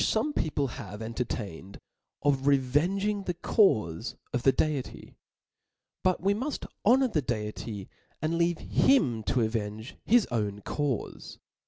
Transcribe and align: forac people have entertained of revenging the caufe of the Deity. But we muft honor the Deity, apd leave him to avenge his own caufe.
forac 0.01 0.33
people 0.33 0.67
have 0.67 0.99
entertained 0.99 1.79
of 2.23 2.47
revenging 2.47 3.21
the 3.25 3.35
caufe 3.35 4.15
of 4.33 4.41
the 4.41 4.51
Deity. 4.51 5.15
But 6.03 6.21
we 6.21 6.33
muft 6.33 6.65
honor 6.83 7.07
the 7.09 7.21
Deity, 7.21 7.87
apd 8.23 8.35
leave 8.35 8.57
him 8.57 9.21
to 9.25 9.41
avenge 9.41 9.95
his 10.03 10.25
own 10.31 10.61
caufe. 10.61 11.37